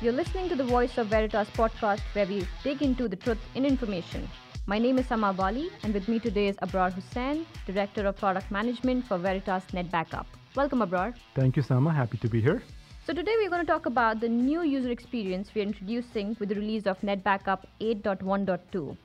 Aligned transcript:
You're 0.00 0.12
listening 0.12 0.48
to 0.48 0.54
the 0.54 0.62
Voice 0.62 0.96
of 0.96 1.08
Veritas 1.08 1.48
podcast 1.50 2.02
where 2.12 2.24
we 2.24 2.46
dig 2.62 2.82
into 2.82 3.08
the 3.08 3.16
truth 3.16 3.40
in 3.56 3.64
information. 3.64 4.28
My 4.64 4.78
name 4.78 4.96
is 4.96 5.06
Sama 5.06 5.32
Bali, 5.32 5.70
and 5.82 5.92
with 5.92 6.06
me 6.06 6.20
today 6.20 6.46
is 6.46 6.56
Abrar 6.58 6.92
Hussain, 6.92 7.44
Director 7.66 8.06
of 8.06 8.16
Product 8.16 8.48
Management 8.48 9.08
for 9.08 9.18
Veritas 9.18 9.64
NetBackup. 9.72 10.26
Welcome, 10.54 10.82
Abrar. 10.82 11.16
Thank 11.34 11.56
you, 11.56 11.64
Sama. 11.64 11.92
Happy 11.92 12.16
to 12.18 12.28
be 12.28 12.40
here. 12.40 12.62
So, 13.08 13.12
today 13.12 13.34
we're 13.38 13.50
going 13.50 13.66
to 13.66 13.72
talk 13.72 13.86
about 13.86 14.20
the 14.20 14.28
new 14.28 14.62
user 14.62 14.90
experience 14.90 15.50
we're 15.52 15.66
introducing 15.66 16.36
with 16.38 16.50
the 16.50 16.54
release 16.54 16.86
of 16.86 17.00
NetBackup 17.00 17.64
8.1.2. 17.80 18.96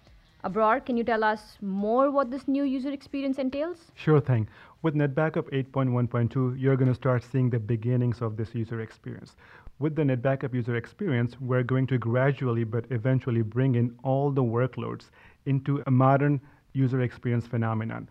Abrar, 0.44 0.86
can 0.86 0.98
you 0.98 1.06
tell 1.06 1.24
us 1.24 1.58
more 1.62 2.12
what 2.12 2.30
this 2.30 2.50
new 2.50 2.66
user 2.66 2.92
experience 2.92 3.38
entails? 3.38 3.78
Sure 3.96 4.20
thing. 4.20 4.50
With 4.82 4.94
NetBackup 4.94 5.50
8.1.2, 5.54 6.60
you're 6.60 6.76
going 6.76 6.90
to 6.90 6.94
start 6.94 7.24
seeing 7.24 7.50
the 7.50 7.60
beginnings 7.60 8.22
of 8.22 8.36
this 8.36 8.54
user 8.54 8.82
experience. 8.82 9.38
With 9.80 9.96
the 9.96 10.02
NetBackup 10.02 10.54
user 10.54 10.76
experience, 10.76 11.40
we're 11.40 11.64
going 11.64 11.88
to 11.88 11.98
gradually 11.98 12.66
but 12.66 12.84
eventually 12.90 13.42
bring 13.42 13.76
in 13.76 13.96
all 14.04 14.32
the 14.32 14.44
workloads 14.44 15.12
into 15.46 15.82
a 15.88 15.92
modern 15.92 16.42
user 16.74 17.00
experience 17.02 17.48
phenomenon. 17.48 18.10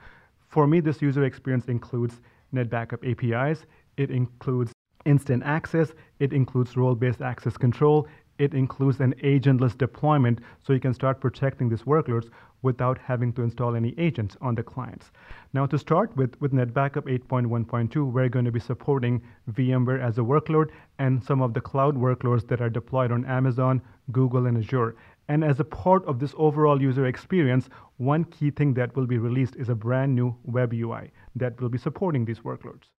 For 0.48 0.66
me, 0.66 0.80
this 0.80 1.02
user 1.02 1.24
experience 1.24 1.66
includes 1.66 2.22
NetBackup 2.54 3.04
APIs, 3.10 3.66
it 3.98 4.10
includes 4.10 4.72
instant 5.04 5.42
access, 5.44 5.92
it 6.18 6.32
includes 6.32 6.78
role 6.78 6.94
based 6.94 7.20
access 7.20 7.58
control, 7.58 8.08
it 8.42 8.54
includes 8.54 8.98
an 8.98 9.14
agentless 9.22 9.78
deployment 9.78 10.40
so 10.64 10.72
you 10.72 10.80
can 10.80 10.92
start 10.92 11.20
protecting 11.20 11.68
these 11.68 11.82
workloads 11.82 12.28
without 12.62 12.98
having 12.98 13.32
to 13.32 13.42
install 13.42 13.76
any 13.76 13.94
agents 13.98 14.36
on 14.40 14.56
the 14.56 14.62
clients. 14.64 15.12
Now 15.52 15.66
to 15.66 15.78
start 15.78 16.16
with, 16.16 16.40
with 16.40 16.52
NetBackup 16.52 17.06
8.1.2, 17.28 18.10
we're 18.10 18.28
going 18.28 18.44
to 18.44 18.50
be 18.50 18.58
supporting 18.58 19.22
VMware 19.52 20.02
as 20.02 20.18
a 20.18 20.22
workload 20.22 20.70
and 20.98 21.22
some 21.22 21.40
of 21.40 21.54
the 21.54 21.60
cloud 21.60 21.96
workloads 21.96 22.48
that 22.48 22.60
are 22.60 22.70
deployed 22.70 23.12
on 23.12 23.24
Amazon, 23.26 23.80
Google, 24.10 24.46
and 24.46 24.58
Azure. 24.58 24.96
And 25.28 25.44
as 25.44 25.60
a 25.60 25.64
part 25.64 26.04
of 26.06 26.18
this 26.18 26.34
overall 26.36 26.82
user 26.82 27.06
experience, 27.06 27.68
one 27.98 28.24
key 28.24 28.50
thing 28.50 28.74
that 28.74 28.96
will 28.96 29.06
be 29.06 29.18
released 29.18 29.54
is 29.54 29.68
a 29.68 29.76
brand 29.76 30.16
new 30.16 30.36
web 30.42 30.72
UI 30.72 31.12
that 31.36 31.60
will 31.60 31.68
be 31.68 31.78
supporting 31.78 32.24
these 32.24 32.40
workloads. 32.40 32.90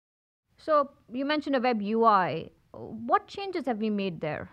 So, 0.57 0.91
you 1.13 1.25
mentioned 1.25 1.57
a 1.57 1.61
web 1.61 1.83
UI. 1.83 2.53
What 2.73 3.27
changes 3.27 3.67
have 3.67 3.79
we 3.79 3.91
made 3.91 4.21
there? 4.21 4.49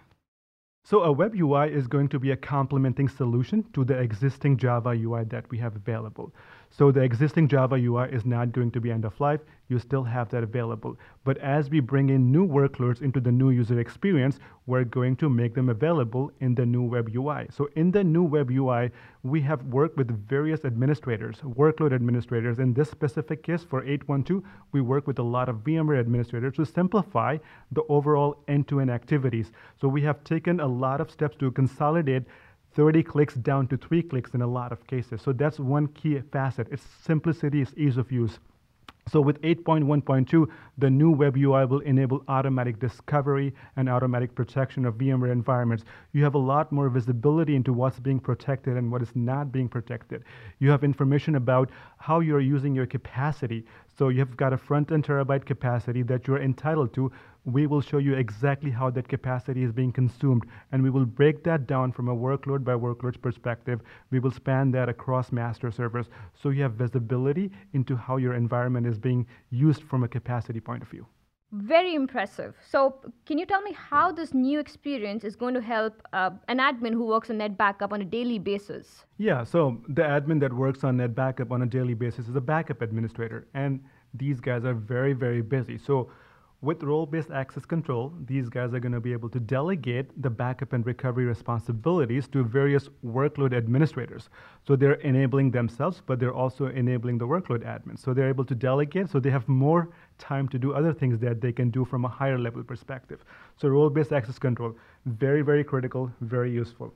So 0.84 1.04
a 1.04 1.12
web 1.12 1.36
UI 1.36 1.72
is 1.72 1.88
going 1.88 2.08
to 2.10 2.20
be 2.20 2.32
a 2.32 2.38
complementing 2.38 3.10
solution 3.10 3.64
to 3.74 3.84
the 3.84 3.98
existing 3.98 4.58
Java 4.58 4.90
UI 4.90 5.24
that 5.26 5.50
we 5.52 5.58
have 5.60 5.76
available. 5.76 6.34
So 6.72 6.92
the 6.92 7.02
existing 7.02 7.48
Java 7.48 7.76
UI 7.76 8.10
is 8.12 8.26
not 8.26 8.52
going 8.52 8.72
to 8.72 8.80
be 8.80 8.92
end 8.92 9.04
of 9.04 9.20
life. 9.20 9.42
You 9.70 9.80
still 9.80 10.04
have 10.04 10.30
that 10.30 10.44
available. 10.44 10.98
But 11.24 11.38
as 11.40 11.70
we 11.70 11.80
bring 11.80 12.10
in 12.10 12.32
new 12.32 12.48
workloads 12.48 13.02
into 13.02 13.20
the 13.20 13.32
new 13.32 13.50
user 13.50 13.80
experience, 13.80 14.40
we're 14.68 14.84
going 14.84 15.16
to 15.18 15.30
make 15.30 15.56
them 15.56 15.70
available 15.70 16.32
in 16.42 16.56
the 16.56 16.66
new 16.66 16.84
web 16.84 17.10
UI. 17.16 17.48
So 17.52 17.70
in 17.76 17.92
the 17.92 18.04
new 18.04 18.24
web 18.24 18.52
UI, 18.52 18.92
we 19.24 19.42
have 19.42 19.64
worked 19.66 19.98
with 19.98 20.28
various 20.28 20.64
administrators, 20.64 21.38
workload 21.42 21.92
administrators. 21.92 22.60
In 22.60 22.74
this 22.74 22.90
specific 22.90 23.44
case 23.44 23.64
for 23.64 23.84
812, 23.84 24.44
we 24.72 24.82
work 24.82 25.08
with 25.08 25.20
a 25.20 25.24
lot 25.24 25.50
of 25.50 25.58
VMware 25.58 26.00
administrators 26.00 26.54
to 26.56 26.66
simplify 26.66 27.38
the 27.72 27.84
overall 27.90 28.44
end-to-end 28.48 28.92
activities. 28.92 29.52
So 29.82 29.88
we 29.88 30.02
have 30.04 30.24
taken 30.24 30.60
a 30.60 30.68
lot 30.70 31.02
of 31.02 31.12
steps 31.12 31.36
to 31.38 31.52
consolidate 31.52 32.24
30 32.76 33.04
clicks 33.04 33.34
down 33.36 33.68
to 33.68 33.78
three 33.78 34.02
clicks 34.02 34.34
in 34.34 34.42
a 34.42 34.48
lot 34.48 34.72
of 34.72 34.86
cases. 34.88 35.22
So 35.22 35.34
that's 35.34 35.60
one 35.60 35.88
key 35.88 36.20
facet. 36.32 36.68
It's 36.72 36.84
simplicity, 37.04 37.62
it's 37.62 37.74
ease 37.76 37.98
of 37.98 38.12
use. 38.12 38.40
So 39.10 39.22
with 39.22 39.42
8.1.2, 39.42 40.48
the 40.78 40.90
new 40.90 41.10
web 41.10 41.36
UI 41.36 41.66
will 41.66 41.80
enable 41.80 42.24
automatic 42.28 42.80
discovery 42.80 43.56
and 43.76 43.90
automatic 43.90 44.36
protection 44.36 44.86
of 44.86 44.96
VMware 44.96 45.32
environments. 45.32 45.84
You 46.14 46.24
have 46.24 46.36
a 46.36 46.40
lot 46.40 46.72
more 46.72 46.90
visibility 46.90 47.56
into 47.56 47.74
what's 47.74 48.00
being 48.00 48.20
protected 48.20 48.78
and 48.78 48.92
what 48.92 49.02
is 49.02 49.16
not 49.16 49.52
being 49.52 49.68
protected. 49.68 50.24
You 50.60 50.70
have 50.70 50.84
information 50.84 51.36
about 51.36 51.72
how 51.98 52.20
you're 52.20 52.40
using 52.40 52.76
your 52.76 52.86
capacity. 52.86 53.66
So 54.00 54.08
you've 54.08 54.38
got 54.38 54.54
a 54.54 54.58
front-end 54.58 55.04
terabyte 55.04 55.46
capacity 55.46 56.04
that 56.04 56.26
you're 56.26 56.42
entitled 56.42 56.94
to 56.94 57.12
we 57.44 57.68
will 57.68 57.82
show 57.82 57.98
you 57.98 58.14
exactly 58.14 58.72
how 58.72 58.90
that 58.92 59.10
capacity 59.10 59.64
is 59.64 59.74
being 59.74 59.92
consumed. 59.92 60.46
And 60.72 60.82
we 60.82 60.90
will 60.90 61.06
break 61.06 61.44
that 61.44 61.68
down 61.68 61.92
from 61.92 62.08
a 62.08 62.16
workload 62.16 62.64
by 62.64 62.74
workload 62.76 63.22
perspective. 63.22 63.82
We 64.10 64.20
will 64.20 64.32
span 64.32 64.72
that 64.72 64.88
across 64.88 65.34
master 65.34 65.70
servers. 65.70 66.08
So 66.34 66.50
you 66.50 66.64
have 66.64 66.76
visibility 66.76 67.52
into 67.74 67.98
how 67.98 68.18
your 68.18 68.36
environment 68.36 68.88
is 68.88 68.98
being 68.98 69.28
used 69.50 69.84
from 69.84 70.04
a 70.04 70.08
capacity 70.08 70.62
point 70.62 70.84
of 70.84 70.90
view. 70.90 71.06
Very 71.52 71.96
impressive. 71.96 72.54
So, 72.70 73.00
can 73.26 73.40
you 73.40 73.46
tell 73.46 73.62
me 73.62 73.72
how 73.74 74.12
this 74.12 74.36
new 74.36 74.60
experience 74.60 75.24
is 75.24 75.36
going 75.36 75.56
to 75.56 75.62
help 75.62 76.00
uh, 76.14 76.30
an 76.48 76.60
admin 76.60 76.94
who 76.94 77.08
works 77.08 77.32
on 77.32 77.40
NetBackup 77.40 77.92
on 77.92 78.02
a 78.02 78.06
daily 78.06 78.38
basis? 78.38 79.06
Yeah, 79.18 79.44
so 79.44 79.82
the 79.88 80.04
admin 80.04 80.40
that 80.42 80.54
works 80.54 80.84
on 80.84 80.98
NetBackup 80.98 81.50
on 81.50 81.64
a 81.64 81.66
daily 81.66 81.96
basis 81.96 82.28
is 82.28 82.36
a 82.36 82.42
backup 82.42 82.84
administrator. 82.84 83.48
And 83.56 83.84
these 84.14 84.40
guys 84.40 84.64
are 84.64 84.76
very, 84.76 85.14
very 85.14 85.42
busy. 85.42 85.80
So, 85.80 86.12
with 86.62 86.84
role-based 86.84 87.32
access 87.32 87.64
control, 87.64 88.14
these 88.26 88.50
guys 88.50 88.74
are 88.74 88.82
going 88.82 88.92
to 88.92 89.00
be 89.00 89.14
able 89.14 89.30
to 89.30 89.40
delegate 89.40 90.22
the 90.22 90.30
backup 90.30 90.74
and 90.74 90.86
recovery 90.86 91.24
responsibilities 91.24 92.28
to 92.28 92.44
various 92.44 92.90
workload 93.06 93.54
administrators. 93.54 94.30
So 94.68 94.76
they're 94.76 94.96
enabling 94.96 95.52
themselves, 95.52 96.02
but 96.06 96.20
they're 96.20 96.34
also 96.34 96.66
enabling 96.66 97.18
the 97.18 97.28
workload 97.28 97.64
admins. 97.64 98.00
So 98.00 98.14
they're 98.14 98.28
able 98.28 98.44
to 98.44 98.56
delegate, 98.56 99.10
so 99.10 99.22
they 99.22 99.30
have 99.30 99.48
more 99.48 99.90
time 100.18 100.50
to 100.50 100.60
do 100.60 100.74
other 100.74 100.92
things 100.92 101.18
that 101.20 101.40
they 101.40 101.54
can 101.54 101.70
do 101.70 101.86
from 101.86 102.04
a 102.04 102.10
higher 102.10 102.38
level 102.38 102.62
perspective. 102.64 103.24
So 103.56 103.70
role-based 103.70 104.12
access 104.12 104.38
control, 104.38 104.76
very, 105.06 105.42
very 105.42 105.64
critical, 105.64 106.12
very 106.20 106.52
useful 106.52 106.94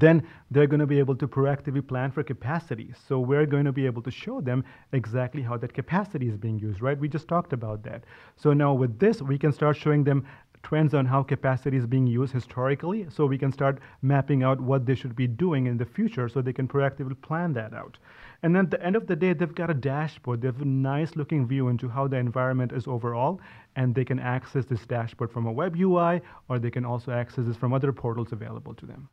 then 0.00 0.26
they're 0.50 0.66
going 0.66 0.80
to 0.80 0.86
be 0.86 0.98
able 0.98 1.16
to 1.16 1.28
proactively 1.28 1.86
plan 1.86 2.10
for 2.10 2.22
capacity. 2.22 2.92
So 3.08 3.20
we're 3.20 3.46
going 3.46 3.64
to 3.64 3.72
be 3.72 3.86
able 3.86 4.02
to 4.02 4.10
show 4.10 4.40
them 4.40 4.64
exactly 4.92 5.42
how 5.42 5.56
that 5.58 5.74
capacity 5.74 6.28
is 6.28 6.36
being 6.36 6.58
used, 6.58 6.80
right? 6.80 6.98
We 6.98 7.08
just 7.08 7.28
talked 7.28 7.52
about 7.52 7.82
that. 7.84 8.04
So 8.36 8.52
now 8.52 8.72
with 8.72 8.98
this, 8.98 9.20
we 9.20 9.38
can 9.38 9.52
start 9.52 9.76
showing 9.76 10.04
them 10.04 10.26
trends 10.62 10.94
on 10.94 11.04
how 11.04 11.22
capacity 11.22 11.76
is 11.76 11.86
being 11.86 12.06
used 12.06 12.32
historically 12.32 13.06
so 13.10 13.26
we 13.26 13.38
can 13.38 13.52
start 13.52 13.80
mapping 14.00 14.42
out 14.42 14.60
what 14.60 14.86
they 14.86 14.94
should 14.94 15.16
be 15.16 15.26
doing 15.26 15.66
in 15.66 15.76
the 15.76 15.84
future 15.84 16.28
so 16.28 16.40
they 16.40 16.52
can 16.52 16.68
proactively 16.68 17.20
plan 17.20 17.52
that 17.52 17.74
out. 17.74 17.98
And 18.42 18.54
then 18.54 18.64
at 18.64 18.70
the 18.70 18.84
end 18.84 18.96
of 18.96 19.06
the 19.06 19.16
day, 19.16 19.32
they've 19.32 19.54
got 19.54 19.70
a 19.70 19.74
dashboard. 19.74 20.40
They 20.40 20.48
have 20.48 20.60
a 20.60 20.64
nice 20.64 21.16
looking 21.16 21.46
view 21.46 21.68
into 21.68 21.88
how 21.88 22.08
the 22.08 22.16
environment 22.16 22.72
is 22.72 22.86
overall, 22.86 23.40
and 23.76 23.94
they 23.94 24.04
can 24.04 24.18
access 24.18 24.64
this 24.64 24.86
dashboard 24.86 25.32
from 25.32 25.46
a 25.46 25.52
web 25.52 25.76
UI 25.76 26.20
or 26.48 26.58
they 26.58 26.70
can 26.70 26.84
also 26.84 27.12
access 27.12 27.44
this 27.44 27.56
from 27.56 27.72
other 27.72 27.92
portals 27.92 28.32
available 28.32 28.74
to 28.74 28.86
them. 28.86 29.08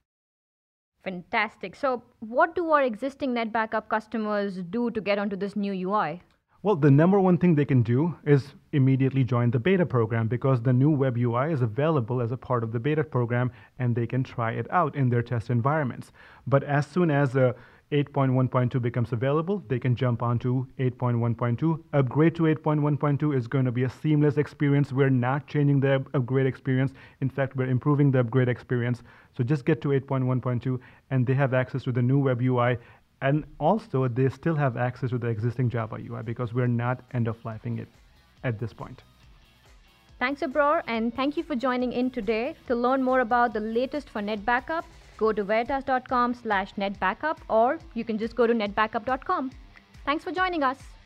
Fantastic. 1.04 1.76
So, 1.76 2.04
what 2.20 2.56
do 2.56 2.72
our 2.72 2.84
existing 2.84 3.34
NetBackup 3.34 3.88
customers 3.88 4.58
do 4.70 4.92
to 4.92 5.02
get 5.02 5.18
onto 5.18 5.36
this 5.36 5.56
new 5.56 5.74
UI? 5.74 6.22
Well, 6.62 6.76
the 6.76 6.92
number 6.92 7.22
one 7.22 7.38
thing 7.38 7.56
they 7.56 7.64
can 7.64 7.84
do 7.84 8.16
is 8.26 8.54
immediately 8.74 9.24
join 9.24 9.50
the 9.50 9.60
beta 9.60 9.86
program 9.86 10.28
because 10.28 10.62
the 10.62 10.74
new 10.74 10.90
web 10.90 11.18
UI 11.18 11.54
is 11.54 11.62
available 11.62 12.22
as 12.22 12.34
a 12.34 12.38
part 12.38 12.66
of 12.66 12.74
the 12.74 12.80
beta 12.82 13.06
program 13.06 13.50
and 13.80 13.96
they 13.96 14.06
can 14.06 14.24
try 14.24 14.52
it 14.52 14.68
out 14.70 14.94
in 14.94 15.08
their 15.08 15.22
test 15.22 15.50
environments. 15.50 16.12
But 16.46 16.64
as 16.64 16.86
soon 16.86 17.12
as 17.12 17.38
a 17.38 17.56
8.1.2 17.92 18.82
becomes 18.82 19.14
available, 19.14 19.64
they 19.68 19.80
can 19.80 19.96
jump 19.96 20.22
onto 20.22 20.68
8.1.2. 20.78 21.84
Upgrade 21.94 22.36
to 22.36 22.44
8.1.2 22.44 23.36
is 23.36 23.48
going 23.48 23.66
to 23.66 23.72
be 23.72 23.84
a 23.84 23.90
seamless 23.90 24.38
experience. 24.38 24.92
We're 24.92 25.10
not 25.10 25.48
changing 25.48 25.80
the 25.80 26.06
upgrade 26.14 26.46
experience. 26.46 26.94
In 27.22 27.30
fact, 27.30 27.56
we're 27.56 27.70
improving 27.70 28.12
the 28.12 28.20
upgrade 28.20 28.48
experience. 28.48 29.02
So 29.36 29.44
just 29.44 29.66
get 29.66 29.82
to 29.82 29.90
8.1.2 29.90 30.80
and 31.10 31.26
they 31.26 31.34
have 31.34 31.56
access 31.56 31.84
to 31.84 31.92
the 31.92 32.02
new 32.02 32.20
web 32.20 32.42
UI. 32.42 32.78
And 33.22 33.44
also, 33.60 34.08
they 34.08 34.30
still 34.30 34.56
have 34.56 34.78
access 34.78 35.10
to 35.10 35.18
the 35.18 35.28
existing 35.28 35.70
Java 35.70 35.98
UI 35.98 36.22
because 36.24 36.54
we're 36.54 36.68
not 36.68 37.02
end 37.14 37.28
of 37.28 37.42
lifing 37.44 37.80
it 37.80 37.88
at 38.44 38.60
this 38.60 38.72
point. 38.72 39.04
Thanks, 40.20 40.42
Abrar, 40.42 40.84
and 40.88 41.14
thank 41.16 41.38
you 41.38 41.44
for 41.44 41.56
joining 41.56 41.94
in 41.94 42.12
today. 42.12 42.56
To 42.68 42.76
learn 42.76 43.02
more 43.02 43.22
about 43.22 43.54
the 43.54 43.62
latest 43.62 44.10
for 44.10 44.22
NetBackup, 44.22 44.84
go 45.20 45.32
to 45.40 45.44
veritas.com 45.44 46.34
slash 46.34 46.74
netbackup 46.84 47.38
or 47.50 47.78
you 47.94 48.04
can 48.04 48.18
just 48.18 48.36
go 48.36 48.48
to 48.48 48.54
netbackup.com. 48.54 49.52
Thanks 50.06 50.24
for 50.24 50.32
joining 50.32 50.64
us. 50.64 50.99